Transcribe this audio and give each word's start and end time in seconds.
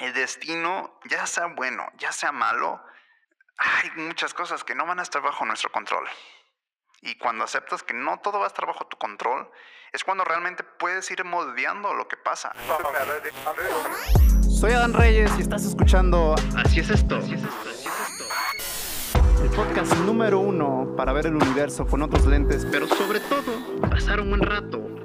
el 0.00 0.14
destino, 0.14 0.98
ya 1.04 1.26
sea 1.26 1.46
bueno, 1.46 1.86
ya 1.98 2.12
sea 2.12 2.32
malo, 2.32 2.82
hay 3.58 3.90
muchas 3.96 4.32
cosas 4.34 4.64
que 4.64 4.74
no 4.74 4.86
van 4.86 4.98
a 4.98 5.02
estar 5.02 5.22
bajo 5.22 5.44
nuestro 5.44 5.70
control. 5.70 6.08
Y 7.02 7.16
cuando 7.16 7.44
aceptas 7.44 7.82
que 7.82 7.94
no 7.94 8.18
todo 8.20 8.38
va 8.38 8.44
a 8.44 8.48
estar 8.48 8.66
bajo 8.66 8.86
tu 8.86 8.96
control, 8.98 9.50
es 9.92 10.04
cuando 10.04 10.24
realmente 10.24 10.62
puedes 10.64 11.10
ir 11.10 11.24
moldeando 11.24 11.94
lo 11.94 12.08
que 12.08 12.16
pasa. 12.16 12.52
Soy 14.48 14.72
Adán 14.72 14.92
Reyes 14.92 15.30
y 15.38 15.42
estás 15.42 15.64
escuchando 15.64 16.34
Así 16.56 16.80
es 16.80 16.90
esto. 16.90 17.18
el 19.42 19.50
podcast 19.56 19.94
número 19.98 20.38
uno 20.38 20.94
para 20.96 21.12
ver 21.12 21.26
el 21.26 21.36
universo 21.36 21.86
con 21.86 22.02
otros 22.02 22.26
lentes, 22.26 22.66
pero 22.70 22.86
Pero 22.86 23.00
sobre 23.00 23.20
todo, 23.20 23.80
pasar 23.88 24.20
un 24.20 24.30
buen 24.30 24.42
rato. 24.42 24.99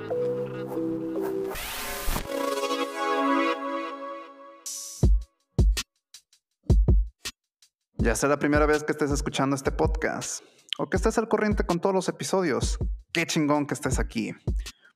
Ya 8.05 8.13
sea 8.13 8.29
la 8.29 8.37
primera 8.37 8.67
vez 8.67 8.83
que 8.83 8.91
estés 8.91 9.09
escuchando 9.09 9.55
este 9.55 9.71
podcast 9.71 10.43
o 10.77 10.87
que 10.87 10.95
estés 10.95 11.17
al 11.17 11.27
corriente 11.27 11.65
con 11.65 11.79
todos 11.79 11.95
los 11.95 12.07
episodios. 12.07 12.77
Qué 13.11 13.25
chingón 13.25 13.65
que 13.65 13.73
estés 13.73 13.97
aquí. 13.97 14.31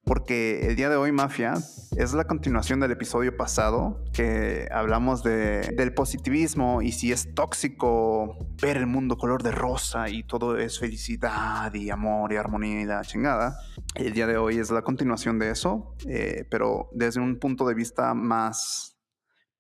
Porque 0.03 0.67
el 0.67 0.75
día 0.75 0.89
de 0.89 0.95
hoy, 0.95 1.11
Mafia, 1.11 1.55
es 1.97 2.13
la 2.13 2.25
continuación 2.25 2.79
del 2.79 2.91
episodio 2.91 3.35
pasado 3.35 4.03
que 4.13 4.67
hablamos 4.71 5.23
de, 5.23 5.73
del 5.75 5.91
positivismo 5.95 6.83
y 6.83 6.91
si 6.91 7.11
es 7.11 7.33
tóxico 7.33 8.37
ver 8.61 8.77
el 8.77 8.85
mundo 8.85 9.17
color 9.17 9.41
de 9.41 9.53
rosa 9.53 10.07
y 10.07 10.21
todo 10.21 10.59
es 10.59 10.77
felicidad 10.77 11.73
y 11.73 11.89
amor 11.89 12.31
y 12.31 12.35
armonía 12.35 12.81
y 12.81 12.85
la 12.85 13.01
chingada. 13.01 13.57
El 13.95 14.13
día 14.13 14.27
de 14.27 14.37
hoy 14.37 14.59
es 14.59 14.69
la 14.69 14.83
continuación 14.83 15.39
de 15.39 15.49
eso, 15.49 15.95
eh, 16.07 16.45
pero 16.51 16.91
desde 16.93 17.21
un 17.21 17.39
punto 17.39 17.67
de 17.67 17.73
vista 17.73 18.13
más 18.13 18.99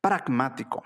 pragmático. 0.01 0.83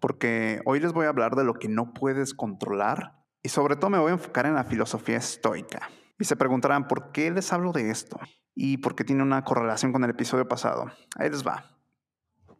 Porque 0.00 0.60
hoy 0.64 0.80
les 0.80 0.92
voy 0.92 1.06
a 1.06 1.10
hablar 1.10 1.36
de 1.36 1.44
lo 1.44 1.54
que 1.54 1.68
no 1.68 1.92
puedes 1.92 2.34
controlar 2.34 3.20
y 3.42 3.48
sobre 3.48 3.76
todo 3.76 3.90
me 3.90 3.98
voy 3.98 4.10
a 4.10 4.14
enfocar 4.14 4.46
en 4.46 4.54
la 4.54 4.64
filosofía 4.64 5.16
estoica. 5.16 5.90
Y 6.18 6.24
se 6.24 6.36
preguntarán, 6.36 6.88
¿por 6.88 7.12
qué 7.12 7.30
les 7.30 7.52
hablo 7.52 7.72
de 7.72 7.90
esto? 7.90 8.18
Y 8.54 8.78
por 8.78 8.94
qué 8.94 9.04
tiene 9.04 9.22
una 9.22 9.44
correlación 9.44 9.92
con 9.92 10.04
el 10.04 10.10
episodio 10.10 10.46
pasado. 10.46 10.90
Ahí 11.16 11.30
les 11.30 11.46
va. 11.46 11.78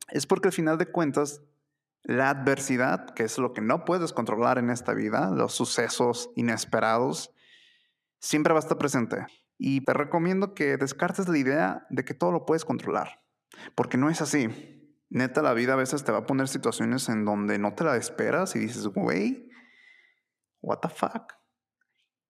Es 0.09 0.27
porque 0.27 0.49
al 0.49 0.55
final 0.55 0.79
de 0.79 0.87
cuentas, 0.87 1.43
la 2.03 2.31
adversidad, 2.31 3.11
que 3.11 3.25
es 3.25 3.37
lo 3.39 3.53
que 3.53 3.61
no 3.61 3.85
puedes 3.85 4.13
controlar 4.13 4.59
en 4.59 4.71
esta 4.71 4.95
vida, 4.95 5.31
los 5.31 5.53
sucesos 5.53 6.31
inesperados, 6.37 7.35
siempre 8.19 8.55
va 8.55 8.61
a 8.61 8.63
estar 8.63 8.79
presente. 8.79 9.27
Y 9.59 9.85
te 9.85 9.93
recomiendo 9.93 10.55
que 10.55 10.79
descartes 10.79 11.29
la 11.29 11.37
idea 11.37 11.87
de 11.91 12.05
que 12.05 12.15
todo 12.15 12.33
lo 12.33 12.47
puedes 12.47 12.65
controlar. 12.65 13.23
Porque 13.75 13.99
no 13.99 14.09
es 14.09 14.23
así. 14.23 14.80
Neta, 15.11 15.43
la 15.43 15.55
vida 15.55 15.73
a 15.73 15.77
veces 15.77 16.05
te 16.05 16.13
va 16.13 16.19
a 16.19 16.27
poner 16.27 16.47
situaciones 16.47 17.09
en 17.09 17.25
donde 17.25 17.59
no 17.59 17.75
te 17.75 17.83
la 17.83 17.97
esperas 17.97 18.55
y 18.55 18.61
dices, 18.61 18.87
güey, 18.87 19.51
what 20.63 20.79
the 20.79 20.89
fuck. 20.89 21.33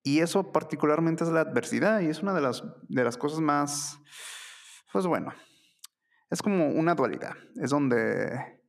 Y 0.02 0.20
eso 0.20 0.50
particularmente 0.50 1.24
es 1.24 1.30
la 1.30 1.40
adversidad 1.40 2.00
y 2.00 2.06
es 2.06 2.22
una 2.22 2.32
de 2.32 2.40
las, 2.40 2.64
de 2.88 3.04
las 3.04 3.18
cosas 3.18 3.40
más, 3.40 3.98
pues 4.92 5.06
bueno, 5.06 5.34
es 6.30 6.40
como 6.40 6.68
una 6.68 6.94
dualidad. 6.94 7.34
Es 7.56 7.68
donde, 7.68 8.62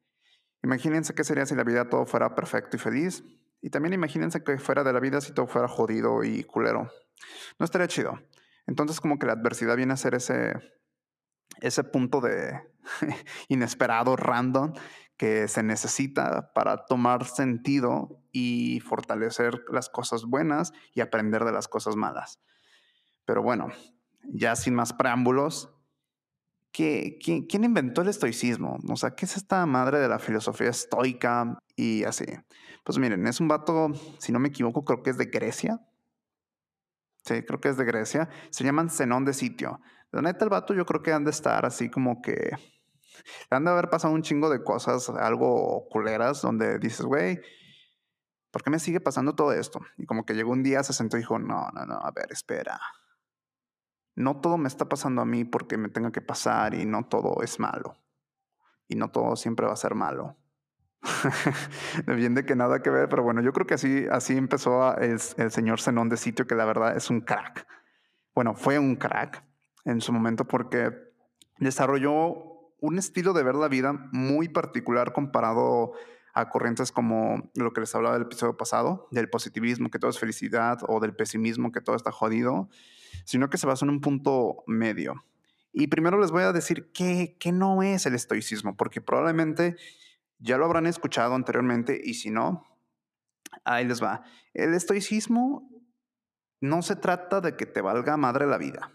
imagínense 0.62 1.16
qué 1.16 1.24
sería 1.24 1.46
si 1.46 1.56
la 1.56 1.64
vida 1.64 1.88
todo 1.88 2.06
fuera 2.06 2.36
perfecto 2.36 2.76
y 2.76 2.80
feliz. 2.80 3.24
Y 3.62 3.70
también 3.70 3.94
imagínense 3.94 4.44
que 4.44 4.58
fuera 4.58 4.84
de 4.84 4.92
la 4.92 5.00
vida 5.00 5.22
si 5.22 5.34
todo 5.34 5.48
fuera 5.48 5.70
jodido 5.70 6.26
y 6.26 6.44
culero. 6.44 6.92
No 7.60 7.64
estaría 7.64 7.88
chido. 7.88 8.20
Entonces 8.68 9.00
como 9.00 9.18
que 9.18 9.28
la 9.28 9.34
adversidad 9.34 9.78
viene 9.78 9.94
a 9.94 9.98
ser 9.98 10.16
ese, 10.16 10.54
ese 11.62 11.84
punto 11.86 12.20
de 12.20 12.71
inesperado, 13.48 14.16
random, 14.16 14.74
que 15.18 15.48
se 15.48 15.62
necesita 15.62 16.52
para 16.54 16.86
tomar 16.86 17.26
sentido 17.26 18.20
y 18.32 18.80
fortalecer 18.80 19.64
las 19.72 19.90
cosas 19.90 20.26
buenas 20.26 20.74
y 20.96 21.02
aprender 21.02 21.46
de 21.46 21.52
las 21.52 21.68
cosas 21.68 21.96
malas. 21.96 22.40
Pero 23.26 23.44
bueno, 23.44 23.68
ya 24.24 24.56
sin 24.56 24.74
más 24.74 24.94
preámbulos, 24.94 25.70
¿qué, 26.72 27.20
quién, 27.24 27.46
quién 27.46 27.64
inventó 27.64 28.02
el 28.02 28.08
estoicismo? 28.08 28.80
O 28.90 28.96
sea, 28.96 29.12
¿qué 29.16 29.26
es 29.26 29.38
esta 29.38 29.66
madre 29.66 30.00
de 30.00 30.08
la 30.08 30.20
filosofía 30.20 30.70
estoica 30.70 31.60
y 31.76 32.04
así? 32.04 32.26
Pues 32.84 32.98
miren, 32.98 33.28
es 33.28 33.40
un 33.40 33.48
vato, 33.48 33.92
si 34.18 34.32
no 34.32 34.40
me 34.40 34.48
equivoco, 34.48 34.84
creo 34.84 35.04
que 35.04 35.12
es 35.12 35.18
de 35.18 35.26
Grecia. 35.26 35.82
Sí, 37.24 37.44
creo 37.44 37.62
que 37.62 37.70
es 37.70 37.78
de 37.78 37.86
Grecia. 37.86 38.30
Se 38.50 38.64
llaman 38.64 38.90
Zenón 38.90 39.26
de 39.26 39.34
Sitio. 39.34 39.80
La 40.12 40.22
neta, 40.22 40.44
el 40.44 40.50
vato 40.50 40.74
yo 40.74 40.86
creo 40.86 41.02
que 41.02 41.14
han 41.14 41.24
de 41.24 41.32
estar 41.32 41.66
así 41.66 41.90
como 41.90 42.22
que... 42.22 42.52
Han 43.50 43.66
de 43.66 43.72
haber 43.72 43.90
pasado 43.90 44.14
un 44.14 44.24
chingo 44.24 44.50
de 44.50 44.64
cosas, 44.64 45.10
algo 45.10 45.88
culeras, 45.90 46.42
donde 46.42 46.80
dices, 46.80 47.06
güey, 47.06 47.40
¿por 48.52 48.64
qué 48.64 48.70
me 48.70 48.80
sigue 48.80 49.00
pasando 49.00 49.36
todo 49.36 49.54
esto? 49.54 49.80
Y 49.98 50.06
como 50.06 50.26
que 50.26 50.34
llegó 50.34 50.52
un 50.52 50.64
día, 50.64 50.84
se 50.84 50.94
sentó 50.94 51.18
y 51.18 51.22
dijo, 51.22 51.38
no, 51.40 51.70
no, 51.74 51.86
no, 51.86 51.96
a 51.96 52.12
ver, 52.12 52.32
espera. 52.32 52.80
No 54.16 54.42
todo 54.42 54.58
me 54.58 54.68
está 54.68 54.90
pasando 54.90 55.22
a 55.22 55.26
mí 55.26 55.46
porque 55.46 55.78
me 55.78 55.90
tenga 55.90 56.12
que 56.12 56.22
pasar 56.22 56.74
y 56.74 56.86
no 56.86 57.06
todo 57.06 57.42
es 57.44 57.60
malo. 57.60 57.96
Y 58.88 58.96
no 58.96 59.12
todo 59.12 59.36
siempre 59.36 59.68
va 59.68 59.74
a 59.74 59.78
ser 59.78 59.96
malo. 59.96 60.38
Bien 62.08 62.34
de 62.34 62.46
que 62.46 62.56
nada 62.56 62.82
que 62.82 62.90
ver, 62.90 63.08
pero 63.08 63.24
bueno, 63.24 63.42
yo 63.42 63.54
creo 63.54 63.68
que 63.68 63.76
así, 63.76 64.06
así 64.12 64.36
empezó 64.36 64.98
el, 64.98 65.20
el 65.38 65.52
señor 65.52 65.80
Zenón 65.80 66.10
de 66.10 66.18
sitio, 66.18 66.48
que 66.48 66.56
la 66.56 66.66
verdad 66.66 66.98
es 66.98 67.10
un 67.10 67.22
crack. 67.22 67.66
Bueno, 68.34 68.56
fue 68.56 68.80
un 68.80 68.96
crack 68.96 69.51
en 69.86 70.02
su 70.02 70.14
momento 70.14 70.48
porque 70.48 70.92
desarrolló 71.60 72.52
un 72.80 72.98
estilo 72.98 73.34
de 73.34 73.44
ver 73.44 73.56
la 73.56 73.68
vida 73.68 73.94
muy 74.12 74.50
particular 74.50 75.14
comparado 75.14 75.94
a 76.34 76.50
corrientes 76.50 76.92
como 76.92 77.52
lo 77.56 77.74
que 77.74 77.82
les 77.82 77.94
hablaba 77.94 78.16
del 78.16 78.26
episodio 78.26 78.58
pasado, 78.58 79.08
del 79.12 79.30
positivismo, 79.30 79.90
que 79.90 80.00
todo 80.00 80.10
es 80.10 80.20
felicidad, 80.20 80.80
o 80.88 81.00
del 81.00 81.16
pesimismo, 81.16 81.72
que 81.72 81.82
todo 81.82 81.96
está 81.96 82.12
jodido, 82.12 82.70
sino 83.26 83.50
que 83.50 83.58
se 83.58 83.68
basó 83.68 83.86
en 83.86 83.92
un 83.92 84.02
punto 84.02 84.64
medio. 84.66 85.26
Y 85.74 85.88
primero 85.88 86.20
les 86.20 86.32
voy 86.32 86.44
a 86.44 86.54
decir 86.54 86.92
qué, 86.92 87.38
qué 87.40 87.52
no 87.52 87.84
es 87.84 88.06
el 88.06 88.16
estoicismo, 88.16 88.76
porque 88.76 89.02
probablemente 89.02 89.76
ya 90.40 90.58
lo 90.58 90.66
habrán 90.66 90.88
escuchado 90.88 91.36
anteriormente 91.36 92.00
y 92.04 92.16
si 92.16 92.30
no, 92.30 92.66
ahí 93.64 93.86
les 93.86 94.02
va. 94.02 94.24
El 94.54 94.74
estoicismo 94.74 95.70
no 96.60 96.82
se 96.82 96.96
trata 96.96 97.42
de 97.42 97.56
que 97.56 97.66
te 97.66 97.82
valga 97.82 98.18
madre 98.18 98.48
la 98.48 98.58
vida. 98.58 98.92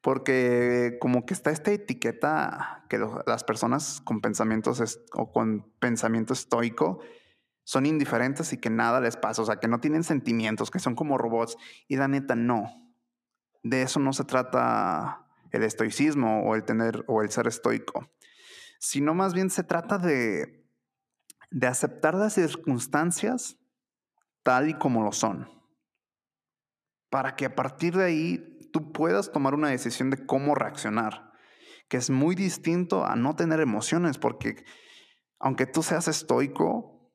Porque 0.00 0.96
como 1.00 1.26
que 1.26 1.34
está 1.34 1.50
esta 1.50 1.72
etiqueta 1.72 2.84
que 2.88 2.98
las 3.26 3.44
personas 3.44 4.00
con 4.00 4.20
pensamientos 4.20 4.98
o 5.12 5.30
con 5.30 5.70
pensamiento 5.78 6.32
estoico 6.32 7.00
son 7.64 7.86
indiferentes 7.86 8.52
y 8.52 8.58
que 8.58 8.70
nada 8.70 9.00
les 9.00 9.16
pasa, 9.16 9.42
o 9.42 9.44
sea, 9.44 9.56
que 9.56 9.68
no 9.68 9.80
tienen 9.80 10.02
sentimientos, 10.02 10.70
que 10.70 10.78
son 10.78 10.94
como 10.94 11.18
robots. 11.18 11.56
Y 11.86 11.96
la 11.96 12.08
neta, 12.08 12.34
no. 12.34 12.92
De 13.62 13.82
eso 13.82 14.00
no 14.00 14.12
se 14.12 14.24
trata 14.24 15.26
el 15.52 15.62
estoicismo 15.62 16.44
o 16.44 16.54
el 16.54 16.64
tener 16.64 17.04
o 17.06 17.22
el 17.22 17.30
ser 17.30 17.46
estoico, 17.46 18.08
sino 18.78 19.14
más 19.14 19.34
bien 19.34 19.50
se 19.50 19.64
trata 19.64 19.98
de, 19.98 20.64
de 21.50 21.66
aceptar 21.66 22.14
las 22.14 22.34
circunstancias 22.34 23.56
tal 24.42 24.70
y 24.70 24.74
como 24.74 25.02
lo 25.02 25.12
son, 25.12 25.48
para 27.10 27.36
que 27.36 27.46
a 27.46 27.54
partir 27.54 27.96
de 27.96 28.04
ahí 28.04 28.49
tú 28.72 28.92
puedas 28.92 29.32
tomar 29.32 29.54
una 29.54 29.68
decisión 29.68 30.10
de 30.10 30.24
cómo 30.26 30.54
reaccionar, 30.54 31.32
que 31.88 31.96
es 31.96 32.10
muy 32.10 32.34
distinto 32.34 33.04
a 33.04 33.16
no 33.16 33.36
tener 33.36 33.60
emociones, 33.60 34.18
porque 34.18 34.64
aunque 35.38 35.66
tú 35.66 35.82
seas 35.82 36.08
estoico 36.08 37.12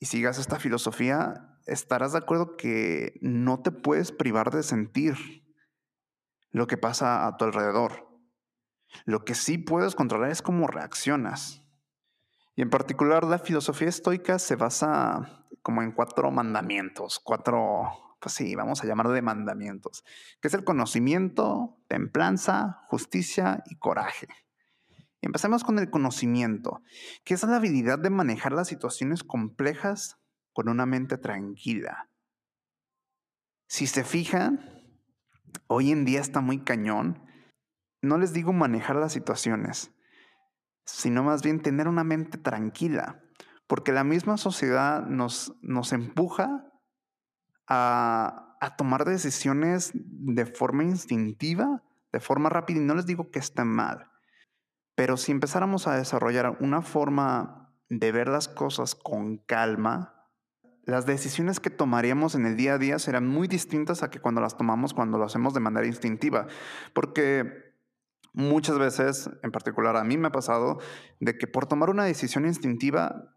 y 0.00 0.06
sigas 0.06 0.38
esta 0.38 0.58
filosofía, 0.58 1.58
estarás 1.66 2.12
de 2.12 2.18
acuerdo 2.18 2.56
que 2.56 3.18
no 3.20 3.60
te 3.62 3.72
puedes 3.72 4.12
privar 4.12 4.50
de 4.50 4.62
sentir 4.62 5.16
lo 6.50 6.66
que 6.66 6.76
pasa 6.78 7.26
a 7.26 7.36
tu 7.36 7.44
alrededor. 7.44 8.08
Lo 9.04 9.24
que 9.24 9.34
sí 9.34 9.58
puedes 9.58 9.94
controlar 9.94 10.30
es 10.30 10.42
cómo 10.42 10.66
reaccionas. 10.66 11.62
Y 12.54 12.62
en 12.62 12.70
particular 12.70 13.24
la 13.24 13.38
filosofía 13.38 13.88
estoica 13.88 14.38
se 14.38 14.56
basa 14.56 15.44
como 15.62 15.82
en 15.82 15.92
cuatro 15.92 16.30
mandamientos, 16.30 17.20
cuatro, 17.22 18.05
pues 18.20 18.34
sí, 18.34 18.54
vamos 18.54 18.82
a 18.82 18.86
llamarlo 18.86 19.12
de 19.12 19.22
mandamientos, 19.22 20.04
que 20.40 20.48
es 20.48 20.54
el 20.54 20.64
conocimiento, 20.64 21.78
templanza, 21.88 22.80
justicia 22.88 23.62
y 23.66 23.76
coraje. 23.76 24.28
Empecemos 25.20 25.64
con 25.64 25.78
el 25.78 25.90
conocimiento, 25.90 26.82
que 27.24 27.34
es 27.34 27.42
la 27.42 27.56
habilidad 27.56 27.98
de 27.98 28.10
manejar 28.10 28.52
las 28.52 28.68
situaciones 28.68 29.24
complejas 29.24 30.18
con 30.52 30.68
una 30.68 30.86
mente 30.86 31.18
tranquila. 31.18 32.08
Si 33.68 33.86
se 33.86 34.04
fijan, 34.04 34.60
hoy 35.66 35.90
en 35.90 36.04
día 36.04 36.20
está 36.20 36.40
muy 36.40 36.62
cañón. 36.62 37.22
No 38.02 38.18
les 38.18 38.32
digo 38.32 38.52
manejar 38.52 38.96
las 38.96 39.12
situaciones, 39.12 39.92
sino 40.84 41.24
más 41.24 41.42
bien 41.42 41.60
tener 41.60 41.88
una 41.88 42.04
mente 42.04 42.38
tranquila, 42.38 43.20
porque 43.66 43.90
la 43.92 44.04
misma 44.04 44.36
sociedad 44.36 45.04
nos, 45.06 45.56
nos 45.60 45.92
empuja 45.92 46.72
a, 47.68 48.42
tomar 48.76 49.04
decisiones 49.04 49.92
de 49.94 50.44
forma 50.44 50.82
instintiva, 50.82 51.82
de 52.12 52.20
forma 52.20 52.48
rápida, 52.48 52.80
y 52.80 52.84
no 52.84 52.94
les 52.94 53.06
digo 53.06 53.30
que 53.30 53.38
esté 53.38 53.64
mal, 53.64 54.10
Pero 54.96 55.16
si 55.16 55.30
empezáramos 55.30 55.86
a 55.86 55.94
desarrollar 55.94 56.56
una 56.60 56.82
forma 56.82 57.72
de 57.88 58.12
ver 58.12 58.28
las 58.28 58.48
cosas 58.48 58.94
con 58.94 59.38
calma, 59.38 60.16
las 60.84 61.04
decisiones 61.04 61.60
que 61.60 61.70
tomaríamos 61.70 62.34
en 62.34 62.46
el 62.46 62.56
día 62.56 62.74
a 62.74 62.78
día 62.78 62.98
serán 62.98 63.26
muy 63.26 63.46
distintas 63.48 64.02
a 64.02 64.10
que 64.10 64.20
cuando 64.20 64.40
las 64.40 64.56
tomamos 64.56 64.94
cuando 64.94 65.18
lo 65.18 65.24
hacemos 65.24 65.52
de 65.52 65.60
manera 65.60 65.86
instintiva. 65.86 66.46
Porque 66.94 67.74
muchas 68.32 68.78
veces, 68.78 69.28
en 69.42 69.50
particular 69.50 69.96
a 69.96 70.04
mí 70.04 70.16
me 70.16 70.28
ha 70.28 70.32
pasado, 70.32 70.78
de 71.20 71.36
que 71.36 71.46
por 71.46 71.66
tomar 71.66 71.90
una 71.90 72.04
decisión 72.04 72.46
instintiva 72.46 73.35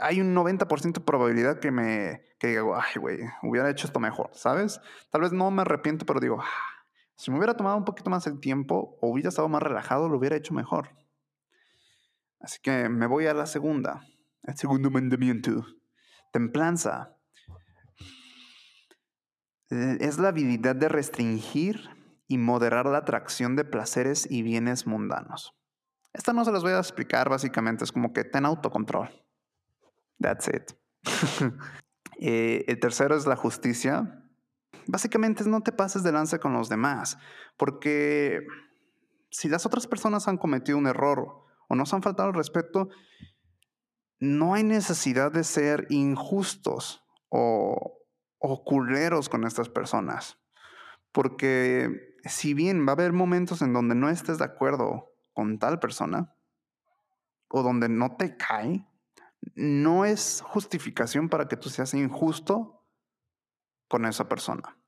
hay 0.00 0.20
un 0.20 0.34
90% 0.34 0.92
de 0.92 1.00
probabilidad 1.00 1.60
que 1.60 1.70
me 1.70 2.22
que 2.38 2.58
ay, 2.58 3.00
güey, 3.00 3.20
hubiera 3.42 3.70
hecho 3.70 3.86
esto 3.86 4.00
mejor, 4.00 4.30
¿sabes? 4.32 4.80
Tal 5.10 5.20
vez 5.20 5.32
no 5.32 5.50
me 5.50 5.62
arrepiento, 5.62 6.04
pero 6.04 6.18
digo, 6.18 6.40
ah, 6.40 6.72
si 7.14 7.30
me 7.30 7.38
hubiera 7.38 7.56
tomado 7.56 7.76
un 7.76 7.84
poquito 7.84 8.10
más 8.10 8.26
el 8.26 8.40
tiempo 8.40 8.98
o 9.00 9.08
hubiera 9.08 9.28
estado 9.28 9.48
más 9.48 9.62
relajado, 9.62 10.08
lo 10.08 10.18
hubiera 10.18 10.36
hecho 10.36 10.54
mejor. 10.54 10.90
Así 12.40 12.58
que 12.60 12.88
me 12.88 13.06
voy 13.06 13.26
a 13.26 13.34
la 13.34 13.46
segunda, 13.46 14.04
el 14.42 14.56
segundo 14.56 14.90
mandamiento. 14.90 15.64
Templanza. 16.32 17.16
Eh, 19.70 19.98
es 20.00 20.18
la 20.18 20.28
habilidad 20.28 20.74
de 20.74 20.88
restringir 20.88 21.88
y 22.26 22.38
moderar 22.38 22.86
la 22.86 22.98
atracción 22.98 23.54
de 23.54 23.64
placeres 23.64 24.28
y 24.28 24.42
bienes 24.42 24.86
mundanos. 24.86 25.54
Esta 26.12 26.32
no 26.32 26.44
se 26.44 26.52
las 26.52 26.62
voy 26.62 26.72
a 26.72 26.78
explicar, 26.78 27.28
básicamente 27.28 27.84
es 27.84 27.92
como 27.92 28.12
que 28.12 28.24
ten 28.24 28.44
autocontrol. 28.44 29.10
That's 30.22 30.48
it. 30.48 30.72
Eh, 32.24 32.64
el 32.68 32.78
tercero 32.78 33.16
es 33.16 33.26
la 33.26 33.34
justicia. 33.34 34.22
Básicamente 34.86 35.42
no 35.44 35.60
te 35.62 35.72
pases 35.72 36.04
de 36.04 36.12
lanza 36.12 36.38
con 36.38 36.52
los 36.52 36.68
demás, 36.68 37.18
porque 37.56 38.46
si 39.32 39.48
las 39.48 39.66
otras 39.66 39.88
personas 39.88 40.28
han 40.28 40.36
cometido 40.36 40.78
un 40.78 40.86
error 40.86 41.42
o 41.68 41.74
nos 41.74 41.92
han 41.92 42.02
faltado 42.02 42.28
el 42.28 42.36
respeto, 42.36 42.90
no 44.20 44.54
hay 44.54 44.62
necesidad 44.62 45.32
de 45.32 45.42
ser 45.42 45.88
injustos 45.90 47.02
o, 47.28 47.98
o 48.38 48.64
culeros 48.64 49.28
con 49.28 49.44
estas 49.44 49.68
personas. 49.68 50.38
Porque 51.10 52.14
si 52.24 52.54
bien 52.54 52.86
va 52.86 52.90
a 52.90 52.94
haber 52.94 53.12
momentos 53.12 53.62
en 53.62 53.72
donde 53.72 53.96
no 53.96 54.08
estés 54.08 54.38
de 54.38 54.44
acuerdo 54.44 55.12
con 55.32 55.58
tal 55.58 55.80
persona, 55.80 56.36
o 57.48 57.62
donde 57.62 57.88
no 57.88 58.16
te 58.16 58.36
cae, 58.36 58.86
no 59.54 60.04
es 60.04 60.42
justificación 60.44 61.28
para 61.28 61.48
que 61.48 61.56
tú 61.56 61.68
seas 61.68 61.94
injusto 61.94 62.86
con 63.88 64.06
esa 64.06 64.28
persona. 64.28 64.78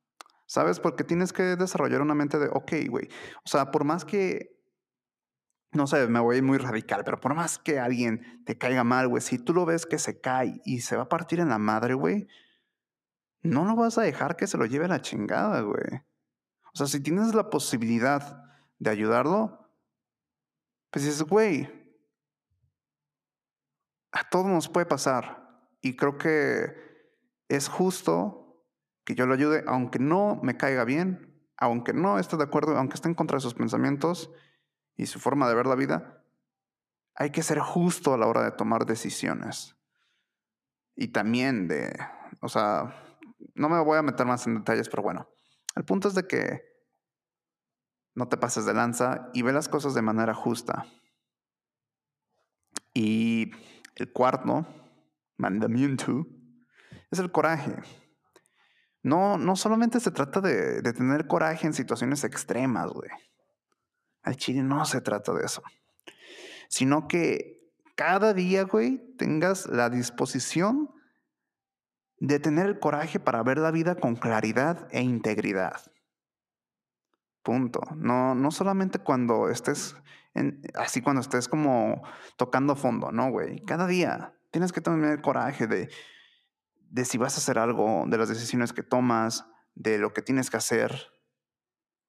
¿Sabes? 0.47 0.79
Porque 0.79 1.05
tienes 1.05 1.33
que 1.33 1.43
desarrollar 1.57 2.03
una 2.03 2.15
mente 2.15 2.39
de, 2.39 2.49
ok, 2.49 2.73
güey. 2.89 3.09
O 3.45 3.49
sea, 3.49 3.71
por 3.71 3.85
más 3.85 4.05
que, 4.05 4.61
no 5.73 5.87
sé, 5.87 6.07
me 6.07 6.21
voy 6.21 6.43
muy 6.43 6.59
radical, 6.59 7.03
pero 7.05 7.19
por 7.19 7.35
más 7.35 7.59
que 7.59 7.81
alguien 7.81 8.45
te 8.45 8.59
caiga 8.59 8.85
mal, 8.85 9.09
güey, 9.09 9.23
si 9.23 9.39
tú 9.39 9.55
lo 9.55 9.65
ves 9.65 9.87
que 9.87 9.99
se 9.99 10.21
cae 10.21 10.61
y 10.65 10.81
se 10.81 10.97
va 10.97 11.05
a 11.05 11.09
partir 11.09 11.41
en 11.41 11.49
la 11.49 11.59
madre, 11.59 11.95
güey, 11.95 12.29
no 13.43 13.65
lo 13.65 13.75
vas 13.75 13.99
a 13.99 14.03
dejar 14.03 14.37
que 14.37 14.47
se 14.47 14.59
lo 14.59 14.67
lleve 14.67 14.85
a 14.85 14.89
la 14.89 15.03
chingada, 15.03 15.61
güey. 15.63 16.03
O 16.73 16.77
sea, 16.77 16.87
si 16.87 17.01
tienes 17.01 17.35
la 17.35 17.51
posibilidad 17.51 18.43
de 18.79 18.91
ayudarlo, 18.91 19.71
pues 20.91 21.05
dices, 21.05 21.23
güey, 21.23 21.84
a 24.15 24.23
todos 24.31 24.47
nos 24.47 24.69
puede 24.69 24.87
pasar. 24.87 25.45
Y 25.83 25.97
creo 25.97 26.17
que 26.17 26.73
es 27.49 27.69
justo 27.69 28.65
que 29.05 29.15
yo 29.15 29.27
lo 29.27 29.35
ayude, 29.35 29.65
aunque 29.67 29.99
no 29.99 30.41
me 30.43 30.57
caiga 30.57 30.85
bien, 30.85 31.45
aunque 31.57 31.93
no 31.93 32.19
esté 32.19 32.37
de 32.37 32.45
acuerdo, 32.45 32.77
aunque 32.79 32.95
esté 32.95 33.09
en 33.09 33.15
contra 33.15 33.37
de 33.37 33.43
sus 33.43 33.55
pensamientos 33.55 34.31
y 34.97 35.07
su 35.07 35.19
forma 35.19 35.49
de 35.49 35.57
ver 35.57 35.67
la 35.67 35.75
vida. 35.75 36.25
Hay 37.17 37.31
que 37.31 37.43
ser 37.43 37.59
justo 37.59 38.15
a 38.15 38.19
la 38.19 38.27
hora 38.27 38.45
de 38.45 38.53
tomar 38.53 38.87
decisiones. 38.87 39.77
Y 40.95 41.09
también 41.09 41.67
de, 41.67 41.93
o 42.41 42.49
sea, 42.49 42.95
no 43.55 43.69
me 43.69 43.83
voy 43.83 43.99
a 43.99 44.03
meter 44.03 44.27
más 44.27 44.47
en 44.47 44.55
detalles, 44.55 44.89
pero 44.89 45.03
bueno, 45.03 45.29
el 45.75 45.85
punto 45.85 46.07
es 46.07 46.15
de 46.15 46.27
que 46.27 46.63
no 48.15 48.29
te 48.29 48.37
pases 48.37 48.65
de 48.65 48.75
lanza 48.75 49.29
y 49.35 49.43
ve 49.43 49.53
las 49.53 49.69
cosas 49.69 49.93
de 49.95 50.03
manera 50.03 50.35
justa. 50.35 50.87
Y 52.95 53.51
el 53.97 54.13
cuarto 54.13 54.67
mandamiento 55.37 56.27
es 57.11 57.19
el 57.19 57.31
coraje. 57.31 57.77
No, 59.03 59.37
no 59.37 59.55
solamente 59.55 60.01
se 60.01 60.11
trata 60.11 60.41
de, 60.41 60.83
tener 60.95 61.27
coraje 61.27 61.67
en 61.67 61.75
situaciones 61.75 62.25
extremas, 62.25 62.91
güey. 62.91 63.11
Al 64.23 64.37
chile 64.37 64.63
no 64.63 64.85
se 64.87 65.01
trata 65.03 65.33
de 65.35 65.45
eso. 65.45 65.63
Sino 66.69 67.07
que 67.07 67.61
cada 67.97 68.33
día, 68.33 68.65
güey, 68.65 69.15
tengas 69.17 69.67
la 69.67 69.91
disposición 69.91 70.91
de 72.19 72.41
tener 72.41 72.67
el 72.67 72.79
coraje 72.79 73.21
para 73.21 73.43
ver 73.43 73.59
la 73.59 73.71
vida 73.71 73.97
con 73.97 74.17
claridad 74.17 74.89
e 74.91 75.03
integridad. 75.03 75.83
Punto. 77.43 77.83
No, 77.97 78.35
no 78.35 78.51
solamente 78.51 78.99
cuando 78.99 79.51
estés 79.51 79.97
así 80.75 81.01
cuando 81.01 81.21
estés 81.21 81.49
como 81.49 82.03
tocando 82.37 82.77
fondo, 82.77 83.13
¿no, 83.13 83.31
güey? 83.31 83.61
Cada 83.65 83.87
día 83.87 84.35
tienes 84.51 84.73
que 84.73 84.81
tener 84.81 85.21
coraje 85.21 85.67
de, 85.67 85.89
de 86.91 87.05
si 87.05 87.19
vas 87.19 87.35
a 87.35 87.39
hacer 87.39 87.59
algo, 87.59 88.05
de 88.07 88.19
las 88.19 88.29
decisiones 88.29 88.73
que 88.73 88.83
tomas, 88.83 89.47
de 89.75 89.99
lo 89.99 90.13
que 90.13 90.23
tienes 90.23 90.51
que 90.51 90.57
hacer. 90.57 91.09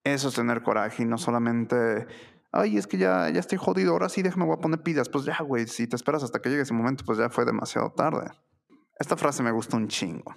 Eso 0.04 0.30
es 0.30 0.36
tener 0.36 0.62
coraje 0.62 1.04
y 1.04 1.06
no 1.06 1.18
solamente, 1.18 2.08
ay, 2.52 2.78
es 2.78 2.88
que 2.88 2.98
ya, 2.98 3.30
ya 3.30 3.40
estoy 3.40 3.58
jodido, 3.58 3.94
ahora 3.94 4.10
sí 4.10 4.22
déjame 4.22 4.46
voy 4.46 4.56
a 4.56 4.62
poner 4.62 4.82
pidas. 4.84 5.10
Pues 5.10 5.26
ya, 5.26 5.38
güey, 5.42 5.68
si 5.68 5.88
te 5.88 5.96
esperas 5.96 6.24
hasta 6.24 6.40
que 6.40 6.50
llegue 6.50 6.62
ese 6.62 6.74
momento, 6.74 7.04
pues 7.04 7.18
ya 7.18 7.30
fue 7.30 7.46
demasiado 7.46 7.92
tarde. 7.94 8.30
Esta 9.00 9.18
frase 9.18 9.44
me 9.44 9.52
gusta 9.52 9.78
un 9.78 9.88
chingo 9.88 10.36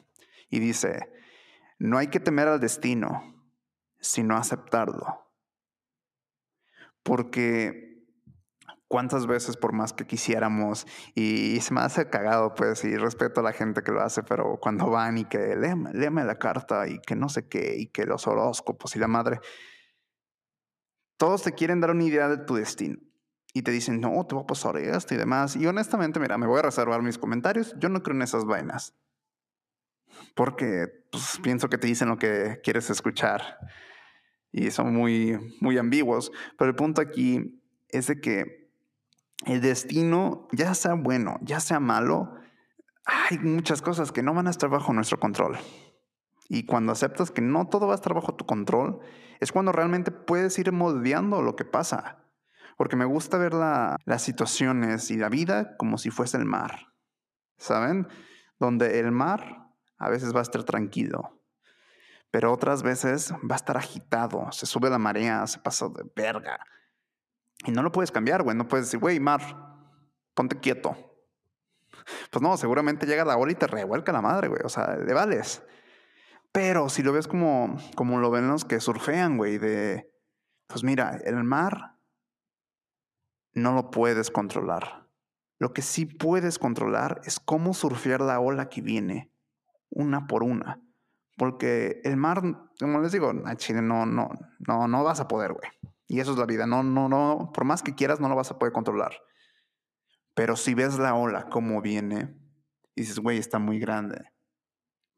y 0.48 0.58
dice, 0.58 1.12
no 1.78 1.98
hay 1.98 2.08
que 2.08 2.20
temer 2.20 2.48
al 2.48 2.60
destino, 2.60 3.22
sino 4.00 4.36
aceptarlo. 4.36 5.27
Porque 7.02 7.88
cuántas 8.88 9.26
veces 9.26 9.56
por 9.56 9.72
más 9.72 9.92
que 9.92 10.06
quisiéramos 10.06 10.86
y, 11.14 11.60
se 11.60 11.74
me 11.74 11.80
hace 11.80 12.08
cagado 12.08 12.54
pues 12.54 12.84
y 12.84 12.96
respeto 12.96 13.40
a 13.40 13.44
la 13.44 13.52
gente 13.52 13.82
que 13.82 13.92
lo 13.92 14.00
hace, 14.00 14.22
pero 14.22 14.58
cuando 14.60 14.90
van 14.90 15.18
y 15.18 15.24
que 15.26 15.54
léeme, 15.56 16.24
la 16.24 16.38
carta 16.38 16.88
y 16.88 16.98
que 17.00 17.14
no 17.14 17.28
sé 17.28 17.46
qué 17.48 17.76
y 17.76 17.86
que 17.86 18.06
los 18.06 18.26
horóscopos 18.26 18.96
y 18.96 18.98
la 18.98 19.08
madre, 19.08 19.40
todos 21.18 21.42
te 21.42 21.52
quieren 21.52 21.80
dar 21.80 21.90
una 21.90 22.04
idea 22.04 22.28
de 22.28 22.38
tu 22.38 22.54
destino 22.54 22.98
y 23.52 23.62
te 23.62 23.70
dicen, 23.70 24.00
no, 24.00 24.24
te 24.26 24.34
va 24.34 24.42
a 24.42 24.46
pasar 24.46 24.76
esto 24.76 25.14
y 25.14 25.16
demás. 25.16 25.56
Y 25.56 25.66
honestamente, 25.66 26.20
mira, 26.20 26.38
me 26.38 26.46
voy 26.46 26.60
a 26.60 26.62
reservar 26.62 27.02
mis 27.02 27.18
comentarios, 27.18 27.74
yo 27.78 27.88
no 27.88 28.02
creo 28.02 28.14
en 28.14 28.22
esas 28.22 28.44
vainas. 28.44 28.94
Porque 30.34 30.86
pues, 31.10 31.40
pienso 31.42 31.68
que 31.68 31.78
te 31.78 31.86
dicen 31.86 32.08
lo 32.08 32.18
que 32.18 32.60
quieres 32.62 32.88
escuchar 32.90 33.58
y 34.52 34.70
son 34.70 34.94
muy, 34.94 35.38
muy 35.60 35.78
ambiguos. 35.78 36.32
Pero 36.56 36.70
el 36.70 36.76
punto 36.76 37.00
aquí 37.00 37.60
es 37.88 38.06
de 38.06 38.20
que 38.20 38.70
el 39.46 39.60
destino, 39.60 40.48
ya 40.52 40.74
sea 40.74 40.94
bueno, 40.94 41.38
ya 41.42 41.60
sea 41.60 41.80
malo, 41.80 42.34
hay 43.04 43.38
muchas 43.38 43.82
cosas 43.82 44.12
que 44.12 44.22
no 44.22 44.34
van 44.34 44.46
a 44.46 44.50
estar 44.50 44.68
bajo 44.68 44.92
nuestro 44.92 45.18
control. 45.18 45.56
Y 46.48 46.64
cuando 46.64 46.92
aceptas 46.92 47.30
que 47.30 47.42
no 47.42 47.68
todo 47.68 47.86
va 47.86 47.92
a 47.92 47.96
estar 47.96 48.14
bajo 48.14 48.34
tu 48.34 48.46
control, 48.46 49.00
es 49.40 49.52
cuando 49.52 49.72
realmente 49.72 50.10
puedes 50.10 50.58
ir 50.58 50.72
moldeando 50.72 51.42
lo 51.42 51.56
que 51.56 51.64
pasa. 51.64 52.18
Porque 52.76 52.96
me 52.96 53.04
gusta 53.04 53.38
ver 53.38 53.54
las 53.54 54.22
situaciones 54.22 55.10
y 55.10 55.16
la 55.16 55.28
vida 55.28 55.76
como 55.76 55.98
si 55.98 56.10
fuese 56.10 56.36
el 56.36 56.44
mar. 56.44 56.94
¿Saben? 57.58 58.08
Donde 58.58 59.00
el 59.00 59.10
mar 59.10 59.72
a 59.98 60.08
veces 60.08 60.34
va 60.34 60.38
a 60.38 60.42
estar 60.42 60.62
tranquilo, 60.64 61.37
pero 62.30 62.52
otras 62.52 62.82
veces 62.82 63.32
va 63.32 63.54
a 63.54 63.56
estar 63.56 63.76
agitado, 63.76 64.50
se 64.52 64.66
sube 64.66 64.90
la 64.90 64.98
marea, 64.98 65.46
se 65.46 65.58
pasa 65.58 65.88
de 65.88 66.04
verga. 66.14 66.58
Y 67.64 67.72
no 67.72 67.82
lo 67.82 67.90
puedes 67.90 68.12
cambiar, 68.12 68.42
güey. 68.42 68.56
No 68.56 68.68
puedes 68.68 68.86
decir, 68.86 69.00
güey, 69.00 69.18
Mar, 69.18 69.40
ponte 70.34 70.60
quieto. 70.60 70.96
Pues 72.30 72.42
no, 72.42 72.56
seguramente 72.56 73.06
llega 73.06 73.24
la 73.24 73.36
ola 73.36 73.52
y 73.52 73.56
te 73.56 73.66
revuelca 73.66 74.12
la 74.12 74.22
madre, 74.22 74.48
güey. 74.48 74.60
O 74.64 74.68
sea, 74.68 74.96
le 74.96 75.12
vales. 75.12 75.62
Pero 76.52 76.88
si 76.88 77.02
lo 77.02 77.12
ves 77.12 77.26
como, 77.26 77.76
como 77.94 78.18
lo 78.18 78.30
ven 78.30 78.48
los 78.48 78.64
que 78.64 78.80
surfean, 78.80 79.36
güey, 79.36 79.58
de, 79.58 80.10
pues 80.66 80.84
mira, 80.84 81.18
el 81.24 81.42
mar 81.44 81.98
no 83.52 83.72
lo 83.72 83.90
puedes 83.90 84.30
controlar. 84.30 85.08
Lo 85.58 85.72
que 85.72 85.82
sí 85.82 86.06
puedes 86.06 86.58
controlar 86.58 87.20
es 87.24 87.40
cómo 87.40 87.74
surfear 87.74 88.20
la 88.20 88.38
ola 88.38 88.68
que 88.68 88.80
viene, 88.80 89.32
una 89.90 90.26
por 90.26 90.44
una. 90.44 90.80
Porque 91.38 92.00
el 92.04 92.16
mar, 92.16 92.42
como 92.80 93.00
les 93.00 93.12
digo, 93.12 93.32
a 93.46 93.56
Chile 93.56 93.80
no, 93.80 94.04
no, 94.04 94.28
no, 94.58 94.88
no 94.88 95.04
vas 95.04 95.20
a 95.20 95.28
poder, 95.28 95.52
güey. 95.52 95.70
Y 96.08 96.20
eso 96.20 96.32
es 96.32 96.38
la 96.38 96.46
vida. 96.46 96.66
No, 96.66 96.82
no, 96.82 97.08
no, 97.08 97.52
por 97.54 97.64
más 97.64 97.82
que 97.82 97.94
quieras, 97.94 98.18
no 98.18 98.28
lo 98.28 98.34
vas 98.34 98.50
a 98.50 98.58
poder 98.58 98.72
controlar. 98.72 99.12
Pero 100.34 100.56
si 100.56 100.74
ves 100.74 100.98
la 100.98 101.14
ola 101.14 101.48
como 101.48 101.80
viene 101.80 102.36
y 102.94 103.02
dices, 103.02 103.20
güey, 103.20 103.38
está 103.38 103.58
muy 103.58 103.78
grande, 103.78 104.32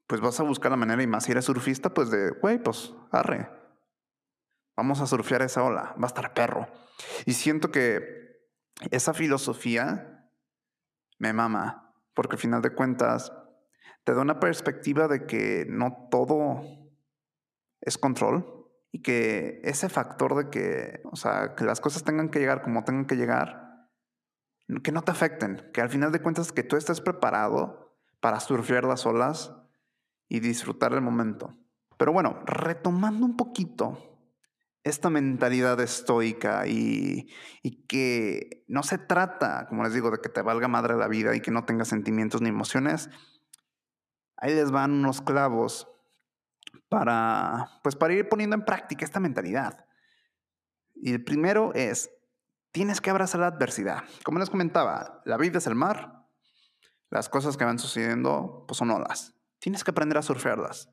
pues 0.07 0.21
vas 0.21 0.39
a 0.41 0.43
buscar 0.43 0.71
la 0.71 0.77
manera 0.77 1.03
y 1.03 1.07
más 1.07 1.25
si 1.25 1.33
eres 1.33 1.47
surfista, 1.47 1.95
pues 1.95 2.11
de, 2.11 2.31
güey, 2.31 2.62
pues 2.62 2.93
arre. 3.11 3.49
Vamos 4.77 5.00
a 5.00 5.07
surfear 5.07 5.43
esa 5.43 5.62
ola. 5.62 5.95
Va 5.99 6.05
a 6.05 6.07
estar 6.07 6.35
perro. 6.35 6.69
Y 7.25 7.33
siento 7.33 7.71
que 7.71 8.03
esa 8.91 9.15
filosofía 9.15 10.31
me 11.19 11.33
mama, 11.33 11.95
porque 12.15 12.37
al 12.37 12.41
final 12.41 12.62
de 12.62 12.75
cuentas 12.75 13.33
te 14.04 14.14
da 14.14 14.21
una 14.23 14.40
perspectiva 14.40 15.09
de 15.09 15.26
que 15.26 15.66
no 15.69 16.09
todo 16.11 16.62
es 17.80 17.99
control 17.99 18.66
y 18.92 19.02
que 19.02 19.61
ese 19.64 19.88
factor 19.88 20.37
de 20.37 20.50
que, 20.50 21.02
o 21.04 21.16
sea, 21.16 21.54
que 21.54 21.64
las 21.64 21.80
cosas 21.80 22.04
tengan 22.04 22.28
que 22.28 22.40
llegar 22.40 22.62
como 22.62 22.85
tengan 22.85 23.07
que 23.07 23.16
llegar, 23.16 23.88
que 24.83 24.92
no 24.92 25.02
te 25.02 25.11
afecten, 25.11 25.71
que 25.73 25.80
al 25.80 25.90
final 25.90 26.12
de 26.12 26.21
cuentas 26.21 26.52
que 26.52 26.62
tú 26.62 26.76
estés 26.76 27.00
preparado 27.00 27.97
para 28.21 28.40
surfear 28.40 28.85
las 28.85 29.07
olas 29.07 29.54
y 30.28 30.40
disfrutar 30.40 30.92
el 30.92 31.00
momento. 31.00 31.57
Pero 31.97 32.12
bueno, 32.12 32.42
retomando 32.47 33.26
un 33.26 33.37
poquito 33.37 33.99
esta 34.83 35.11
mentalidad 35.11 35.78
estoica 35.80 36.66
y, 36.66 37.28
y, 37.62 37.87
que 37.87 38.64
no 38.66 38.83
se 38.83 38.97
trata, 38.97 39.66
como 39.69 39.83
les 39.85 39.92
digo, 39.92 40.11
de 40.11 40.19
que 40.19 40.30
te 40.30 40.40
valga 40.40 40.69
madre 40.69 40.97
la 40.97 41.09
vida 41.09 41.37
y 41.37 41.40
que 41.40 41.50
no 41.50 41.66
tengas 41.66 41.88
sentimientos 41.88 42.40
ni 42.40 42.49
emociones, 42.49 43.11
ahí 44.40 44.54
les 44.54 44.70
van 44.70 44.92
unos 44.92 45.20
clavos 45.20 45.88
para, 46.88 47.80
pues 47.82 47.97
para 47.97 48.14
ir 48.14 48.28
poniendo 48.28 48.56
en 48.56 48.64
práctica 48.64 49.04
esta 49.04 49.20
mentalidad. 49.20 49.87
Y 50.94 51.12
el 51.12 51.25
primero 51.25 51.73
es, 51.75 52.11
tienes 52.73 53.00
que 53.00 53.11
abrazar 53.11 53.40
la 53.40 53.47
adversidad. 53.49 54.04
Como 54.25 54.38
les 54.38 54.50
comentaba, 54.50 55.23
la 55.25 55.37
vida 55.37 55.59
es 55.59 55.66
el 55.66 55.75
mar, 55.75 56.26
las 57.11 57.28
cosas 57.28 57.56
que 57.56 57.64
van 57.64 57.78
sucediendo 57.78 58.64
pues 58.66 58.78
son 58.78 58.90
olas. 58.90 59.35
Tienes 59.59 59.85
que 59.85 59.90
aprender 59.90 60.18
a 60.18 60.23
surfearlas. 60.23 60.90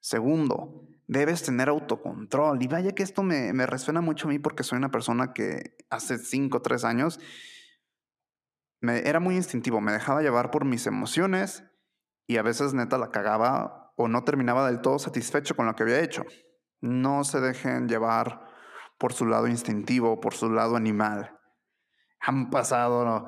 Segundo, 0.00 0.88
debes 1.06 1.42
tener 1.42 1.68
autocontrol. 1.68 2.62
Y 2.62 2.66
vaya 2.66 2.92
que 2.92 3.02
esto 3.02 3.22
me, 3.22 3.52
me 3.52 3.66
resuena 3.66 4.00
mucho 4.00 4.26
a 4.26 4.30
mí 4.30 4.38
porque 4.38 4.62
soy 4.62 4.78
una 4.78 4.90
persona 4.90 5.32
que 5.32 5.76
hace 5.90 6.18
5 6.18 6.56
o 6.56 6.62
3 6.62 6.84
años 6.84 7.20
me, 8.80 9.08
era 9.08 9.20
muy 9.20 9.36
instintivo, 9.36 9.80
me 9.80 9.92
dejaba 9.92 10.22
llevar 10.22 10.50
por 10.50 10.64
mis 10.64 10.86
emociones 10.86 11.64
y 12.28 12.36
a 12.36 12.42
veces 12.42 12.74
neta 12.74 12.98
la 12.98 13.10
cagaba 13.10 13.92
o 13.96 14.06
no 14.06 14.22
terminaba 14.22 14.66
del 14.68 14.80
todo 14.80 14.98
satisfecho 14.98 15.56
con 15.56 15.66
lo 15.66 15.74
que 15.74 15.82
había 15.82 16.00
hecho. 16.00 16.24
No 16.80 17.24
se 17.24 17.40
dejen 17.40 17.88
llevar 17.88 18.44
por 18.98 19.14
su 19.14 19.26
lado 19.26 19.48
instintivo, 19.48 20.20
por 20.20 20.34
su 20.34 20.50
lado 20.50 20.76
animal. 20.76 21.36
Han 22.20 22.50
pasado 22.50 23.26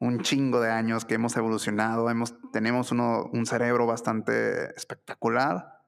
un 0.00 0.20
chingo 0.20 0.60
de 0.60 0.70
años 0.70 1.04
que 1.04 1.14
hemos 1.14 1.36
evolucionado, 1.36 2.08
hemos, 2.08 2.34
tenemos 2.50 2.90
uno, 2.90 3.28
un 3.32 3.44
cerebro 3.44 3.86
bastante 3.86 4.74
espectacular. 4.74 5.84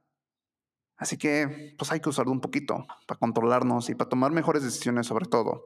Así 0.96 1.16
que 1.16 1.74
pues 1.78 1.90
hay 1.92 2.00
que 2.00 2.10
usarlo 2.10 2.30
un 2.30 2.42
poquito 2.42 2.86
para 3.06 3.18
controlarnos 3.18 3.88
y 3.88 3.94
para 3.94 4.10
tomar 4.10 4.32
mejores 4.32 4.62
decisiones 4.62 5.06
sobre 5.06 5.24
todo. 5.26 5.64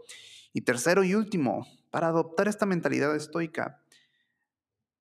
Y 0.52 0.60
tercero 0.60 1.02
y 1.02 1.16
último, 1.16 1.66
para 1.90 2.06
adoptar 2.06 2.46
esta 2.46 2.66
mentalidad 2.66 3.16
estoica, 3.16 3.83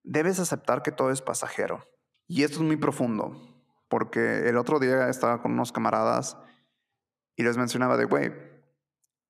debes 0.04 0.40
aceptar 0.40 0.84
que 0.84 0.92
todo 0.92 1.12
es 1.12 1.22
pasajero. 1.22 1.88
Y 2.28 2.44
esto 2.44 2.58
es 2.58 2.64
muy 2.64 2.78
profundo, 2.78 3.34
porque 3.90 4.48
el 4.48 4.58
otro 4.58 4.80
día 4.80 5.10
estaba 5.10 5.42
con 5.42 5.54
unos 5.54 5.72
camaradas 5.72 6.38
y 7.36 7.44
les 7.44 7.58
mencionaba 7.58 7.98
de, 7.98 8.06
güey, 8.06 8.32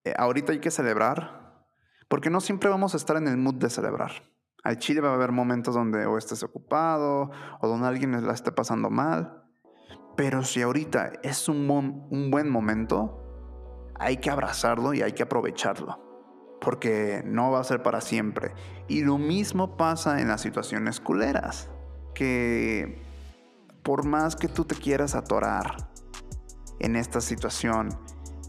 eh, 0.04 0.14
ahorita 0.18 0.52
hay 0.52 0.60
que 0.60 0.72
celebrar, 0.72 1.66
porque 2.08 2.30
no 2.30 2.42
siempre 2.42 2.70
vamos 2.70 2.94
a 2.94 2.98
estar 2.98 3.18
en 3.18 3.28
el 3.28 3.38
mood 3.38 3.56
de 3.56 3.70
celebrar. 3.70 4.12
Al 4.64 4.78
Chile 4.78 5.02
va 5.02 5.10
a 5.10 5.16
haber 5.16 5.32
momentos 5.32 5.74
donde 5.74 6.06
o 6.06 6.18
estés 6.18 6.44
ocupado 6.44 7.32
o 7.60 7.68
donde 7.68 7.88
alguien 7.88 8.26
la 8.26 8.34
esté 8.34 8.52
pasando 8.52 8.90
mal. 8.90 9.44
Pero 10.16 10.44
si 10.44 10.62
ahorita 10.62 11.14
es 11.24 11.50
un, 11.50 11.70
un 12.10 12.32
buen 12.32 12.50
momento, 12.50 13.92
hay 13.96 14.18
que 14.18 14.30
abrazarlo 14.30 14.94
y 14.94 15.02
hay 15.02 15.14
que 15.14 15.24
aprovecharlo 15.24 16.13
porque 16.64 17.22
no 17.26 17.52
va 17.52 17.60
a 17.60 17.64
ser 17.64 17.84
para 17.84 18.02
siempre. 18.02 18.54
Y 18.88 19.04
lo 19.04 19.18
mismo 19.18 19.76
pasa 19.78 20.22
en 20.22 20.30
las 20.30 20.42
situaciones 20.42 21.00
culeras, 21.00 21.70
que 22.16 23.04
por 23.84 24.06
más 24.06 24.36
que 24.36 24.48
tú 24.48 24.64
te 24.66 24.76
quieras 24.76 25.14
atorar 25.14 25.90
en 26.80 26.96
esta 26.96 27.20
situación, 27.22 27.90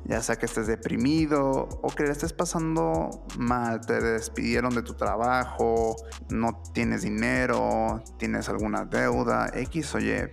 ya 0.04 0.23
sea 0.23 0.37
que 0.37 0.47
estés 0.47 0.66
deprimido 0.66 1.68
o 1.83 1.88
que 1.88 2.04
le 2.04 2.12
estés 2.12 2.33
pasando 2.33 3.26
mal, 3.38 3.80
te 3.80 4.00
despidieron 4.00 4.75
de 4.75 4.83
tu 4.83 4.94
trabajo, 4.94 5.97
no 6.30 6.62
tienes 6.73 7.02
dinero, 7.02 8.02
tienes 8.18 8.49
alguna 8.49 8.85
deuda, 8.85 9.50
X 9.54 9.94
o 9.94 9.99
Y, 9.99 10.30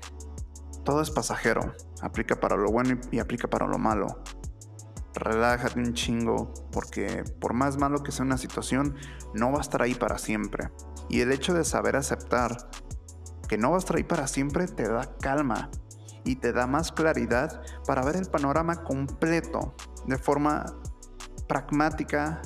todo 0.84 1.02
es 1.02 1.10
pasajero, 1.10 1.74
aplica 2.02 2.40
para 2.40 2.58
lo 2.58 2.70
bueno 2.70 3.00
y 3.12 3.20
aplica 3.20 3.48
para 3.48 3.66
lo 3.66 3.78
malo 3.78 4.22
relájate 5.14 5.80
un 5.80 5.94
chingo, 5.94 6.54
porque 6.72 7.24
por 7.40 7.54
más 7.54 7.78
malo 7.78 8.04
que 8.04 8.12
sea 8.12 8.26
una 8.26 8.38
situación, 8.38 8.96
no 9.34 9.52
va 9.52 9.60
a 9.60 9.62
estar 9.62 9.82
ahí 9.82 9.96
para 9.96 10.18
siempre. 10.18 10.70
Y 11.10 11.22
el 11.22 11.32
hecho 11.32 11.54
de 11.54 11.64
saber 11.64 11.96
aceptar 11.96 12.70
que 13.48 13.58
no 13.58 13.72
va 13.72 13.76
a 13.76 13.80
estar 13.80 13.98
ahí 13.98 14.04
para 14.04 14.28
siempre 14.28 14.68
te 14.68 14.88
da 14.88 15.18
calma 15.20 15.70
y 16.24 16.38
te 16.38 16.54
da 16.54 16.68
más 16.68 16.92
claridad 16.92 17.62
para 17.86 18.04
ver 18.04 18.16
el 18.16 18.28
panorama 18.28 18.84
completo 18.84 19.76
de 20.06 20.18
forma 20.18 20.66
pragmática 21.48 22.42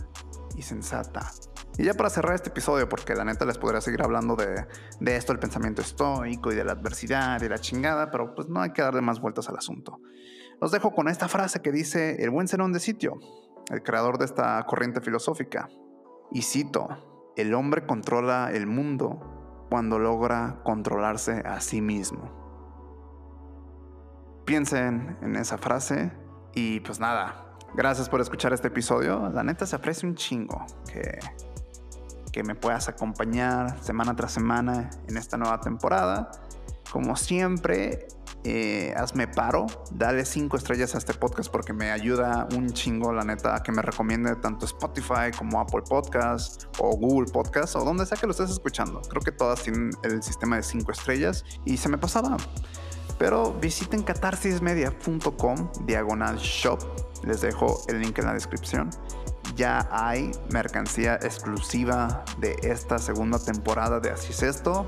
y 0.55 0.62
sensata. 0.62 1.31
Y 1.77 1.84
ya 1.84 1.93
para 1.93 2.10
cerrar 2.10 2.36
este 2.36 2.50
episodio, 2.50 2.88
porque 2.88 3.13
la 3.15 3.25
neta 3.25 3.45
les 3.45 3.57
podría 3.57 3.81
seguir 3.81 4.01
hablando 4.01 4.36
de, 4.36 4.65
de 5.00 5.15
esto, 5.15 5.34
el 5.34 5.39
pensamiento 5.39 5.81
estoico 5.81 6.51
y 6.51 6.55
de 6.55 6.63
la 6.63 6.72
adversidad 6.72 7.41
y 7.41 7.50
la 7.50 7.60
chingada, 7.60 8.10
pero 8.12 8.34
pues 8.34 8.48
no 8.48 8.62
hay 8.62 8.72
que 8.72 8.81
darle 8.81 9.01
más 9.01 9.19
vueltas 9.19 9.50
al 9.50 9.57
asunto. 9.57 10.00
Los 10.62 10.72
dejo 10.72 10.94
con 10.94 11.08
esta 11.08 11.28
frase 11.28 11.62
que 11.62 11.72
dice 11.72 12.24
el 12.24 12.30
buen 12.30 12.48
serón 12.48 12.72
de 12.72 12.80
sitio, 12.80 13.20
el 13.70 13.84
creador 13.84 14.18
de 14.18 14.26
esta 14.26 14.64
corriente 14.66 15.02
filosófica. 15.02 15.70
Y 16.32 16.42
cito, 16.42 16.88
el 17.36 17.54
hombre 17.54 17.86
controla 17.86 18.52
el 18.52 18.68
mundo 18.68 19.68
cuando 19.70 20.00
logra 20.00 20.62
controlarse 20.64 21.44
a 21.46 21.60
sí 21.60 21.82
mismo. 21.82 22.44
Piensen 24.46 25.18
en 25.22 25.36
esa 25.36 25.58
frase 25.58 26.12
y 26.54 26.80
pues 26.82 27.00
nada, 27.00 27.58
gracias 27.74 28.08
por 28.10 28.22
escuchar 28.22 28.54
este 28.54 28.70
episodio. 28.70 29.30
La 29.30 29.44
neta 29.44 29.66
se 29.66 29.76
aprecia 29.76 30.08
un 30.08 30.16
chingo 30.16 30.66
que, 30.92 31.20
que 32.32 32.44
me 32.44 32.56
puedas 32.56 32.88
acompañar 32.88 33.82
semana 33.84 34.16
tras 34.16 34.32
semana 34.32 34.90
en 35.08 35.18
esta 35.18 35.38
nueva 35.38 35.60
temporada. 35.60 36.32
Como 36.92 37.16
siempre, 37.18 38.08
eh, 38.48 38.94
hazme 38.96 39.28
paro, 39.28 39.66
dale 39.90 40.24
cinco 40.24 40.56
estrellas 40.56 40.94
a 40.94 41.00
este 41.00 41.16
podcast 41.16 41.52
porque 41.52 41.74
me 41.74 41.90
ayuda 41.90 42.48
un 42.56 42.70
chingo, 42.70 43.12
la 43.12 43.24
neta, 43.24 43.56
a 43.56 43.64
que 43.64 43.72
me 43.72 43.82
recomiende 43.82 44.36
tanto 44.36 44.66
Spotify 44.66 45.32
como 45.36 45.60
Apple 45.60 45.82
Podcast 45.82 46.66
o 46.78 46.96
Google 46.96 47.32
Podcast 47.32 47.75
o 47.75 47.84
donde 47.84 48.06
sea 48.06 48.18
que 48.18 48.28
lo 48.28 48.32
estés 48.32 48.52
escuchando. 48.52 49.02
Creo 49.02 49.24
que 49.24 49.32
todas 49.32 49.64
tienen 49.64 49.90
el 50.04 50.22
sistema 50.22 50.58
de 50.58 50.64
cinco 50.64 50.92
estrellas 50.92 51.44
y 51.66 51.78
se 51.78 51.90
me 51.90 51.98
pasaba. 51.98 52.38
Pero 53.18 53.54
visiten 53.54 54.04
catarsismedia.com 54.04 55.72
diagonal 55.86 56.38
shop. 56.38 56.80
Les 57.24 57.42
dejo 57.42 57.82
el 57.88 58.02
link 58.02 58.20
en 58.20 58.25
la 58.25 58.34
descripción. 58.34 58.92
Ya 59.56 59.88
hay 59.92 60.32
mercancía 60.52 61.16
exclusiva 61.16 62.25
de 62.40 62.56
esta 62.62 63.00
segunda 63.00 63.40
temporada 63.40 64.00
de 64.00 64.12
Así 64.12 64.34
es 64.34 64.44
esto. 64.44 64.88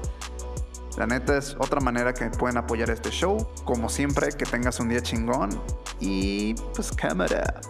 La 0.98 1.06
neta 1.06 1.38
es 1.38 1.56
otra 1.60 1.80
manera 1.80 2.13
que 2.13 2.25
pueden 2.32 2.58
apoyar 2.58 2.89
este 2.89 3.12
show. 3.12 3.48
Como 3.66 3.88
siempre, 3.88 4.30
que 4.30 4.46
tengas 4.46 4.80
un 4.80 4.89
día 4.89 5.01
chingón 5.01 5.50
y 6.00 6.56
pues 6.74 6.92
cámara. 6.92 7.62